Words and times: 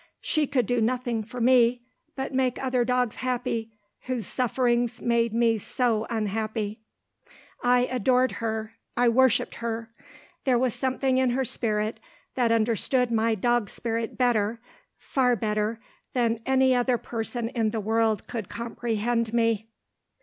She 0.21 0.47
could 0.47 0.65
do 0.65 0.81
nothing 0.81 1.21
for 1.21 1.39
me, 1.39 1.83
but 2.15 2.33
make 2.33 2.57
other 2.59 2.83
dogs 2.83 3.17
happy, 3.17 3.71
whose 4.07 4.25
sufferings 4.25 4.99
made 4.99 5.31
me 5.31 5.59
so 5.59 6.07
unhappy. 6.09 6.79
I 7.61 7.81
adored 7.81 8.31
her, 8.41 8.73
I 8.97 9.09
worshipped 9.09 9.53
her. 9.61 9.91
There 10.43 10.57
was 10.57 10.73
something 10.73 11.19
in 11.19 11.29
her 11.29 11.45
spirit 11.45 11.99
that 12.33 12.51
understood 12.51 13.11
my 13.11 13.35
dog 13.35 13.69
spirit 13.69 14.17
better, 14.17 14.59
far 14.97 15.35
better, 15.35 15.79
than 16.13 16.39
any 16.47 16.73
other 16.73 16.97
person 16.97 17.49
in 17.49 17.69
the 17.69 17.79
world 17.79 18.25
could 18.27 18.49
comprehend 18.49 19.31
me. 19.35 19.69